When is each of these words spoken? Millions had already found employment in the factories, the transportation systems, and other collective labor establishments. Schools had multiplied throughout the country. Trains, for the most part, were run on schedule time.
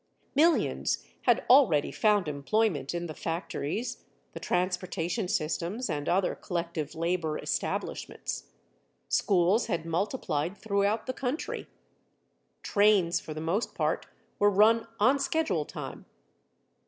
Millions 0.33 1.05
had 1.27 1.45
already 1.47 1.91
found 1.91 2.27
employment 2.27 2.95
in 2.95 3.05
the 3.05 3.13
factories, 3.13 4.03
the 4.33 4.39
transportation 4.39 5.27
systems, 5.27 5.91
and 5.91 6.09
other 6.09 6.33
collective 6.33 6.95
labor 6.95 7.37
establishments. 7.37 8.45
Schools 9.09 9.67
had 9.67 9.85
multiplied 9.85 10.57
throughout 10.57 11.05
the 11.05 11.13
country. 11.13 11.67
Trains, 12.63 13.19
for 13.19 13.35
the 13.35 13.41
most 13.41 13.75
part, 13.75 14.07
were 14.39 14.49
run 14.49 14.87
on 14.99 15.19
schedule 15.19 15.65
time. 15.65 16.07